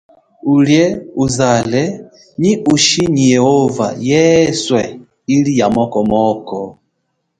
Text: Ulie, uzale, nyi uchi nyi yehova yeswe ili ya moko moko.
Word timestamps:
Ulie, 0.53 0.85
uzale, 1.23 1.83
nyi 2.41 2.53
uchi 2.73 3.01
nyi 3.13 3.25
yehova 3.35 3.87
yeswe 4.09 4.81
ili 5.35 5.51
ya 5.59 5.67
moko 5.75 5.99
moko. 6.11 6.59